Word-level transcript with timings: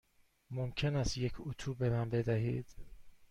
ممکن 0.51 0.95
است 0.95 1.17
یک 1.17 1.33
اتو 1.39 1.73
به 1.73 1.89
من 1.89 2.09
بدهید؟ 2.09 2.65